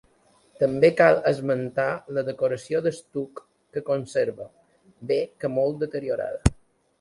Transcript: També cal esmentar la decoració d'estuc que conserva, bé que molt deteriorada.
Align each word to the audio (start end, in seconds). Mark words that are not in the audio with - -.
També 0.61 0.89
cal 1.01 1.19
esmentar 1.31 1.85
la 2.17 2.23
decoració 2.29 2.81
d'estuc 2.87 3.43
que 3.77 3.85
conserva, 3.91 4.49
bé 5.13 5.19
que 5.45 5.53
molt 5.59 5.79
deteriorada. 5.87 6.57